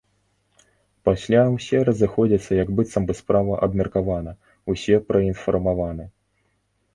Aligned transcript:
Пасля 1.09 1.41
ўсе 1.55 1.81
разыходзяцца 1.89 2.51
як 2.63 2.71
быццам 2.79 3.05
бы 3.11 3.17
справа 3.19 3.53
абмеркавана, 3.67 4.33
усе 4.75 4.95
праінфармаваны. 5.11 6.05